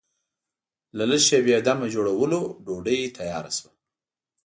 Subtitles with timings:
[0.97, 3.71] له لږ شېبې دمه جوړولو ډوډۍ تیاره شوه.